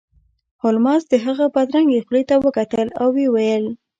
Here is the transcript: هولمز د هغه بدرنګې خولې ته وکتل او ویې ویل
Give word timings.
هولمز 0.63 1.01
د 1.11 1.13
هغه 1.25 1.45
بدرنګې 1.55 2.03
خولې 2.05 2.23
ته 2.29 2.35
وکتل 2.45 2.87
او 3.01 3.07
ویې 3.15 3.27
ویل 3.33 3.65